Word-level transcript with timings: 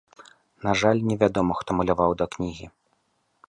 На 0.67 0.71
жаль, 0.83 1.03
не 1.11 1.15
вядома, 1.23 1.59
хто 1.61 1.77
маляваў 1.79 2.11
да 2.23 2.31
кнігі. 2.37 2.67